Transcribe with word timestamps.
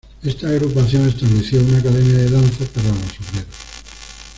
Esta 0.23 0.47
agrupación 0.47 1.07
estableció 1.07 1.59
una 1.61 1.77
academia 1.77 2.17
de 2.17 2.31
danza 2.31 2.65
para 2.73 2.87
los 2.89 2.97
obreros. 2.97 3.55